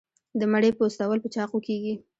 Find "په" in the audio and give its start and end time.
1.21-1.29